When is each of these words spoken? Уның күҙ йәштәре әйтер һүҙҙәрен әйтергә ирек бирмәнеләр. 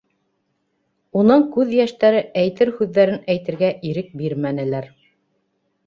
Уның 1.23 1.45
күҙ 1.59 1.75
йәштәре 1.77 2.25
әйтер 2.47 2.73
һүҙҙәрен 2.81 3.23
әйтергә 3.35 3.73
ирек 3.93 4.13
бирмәнеләр. 4.25 4.93